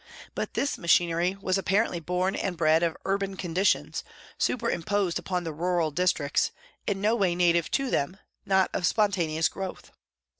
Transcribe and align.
But 0.33 0.55
this 0.55 0.79
machinery 0.79 1.37
was 1.41 1.59
apparently 1.59 1.99
born 1.99 2.33
and 2.35 2.57
bred 2.57 2.81
of 2.81 2.97
urban 3.05 3.37
conditions, 3.37 4.03
super 4.35 4.67
imposed 4.67 5.19
upon 5.19 5.43
the 5.43 5.53
rural 5.53 5.91
districts, 5.91 6.49
in 6.87 7.01
no 7.01 7.15
way 7.15 7.35
native 7.35 7.69
to 7.69 7.91
them, 7.91 8.17
not 8.43 8.71
of 8.73 8.87
spontaneous 8.87 9.47
growth. 9.47 9.91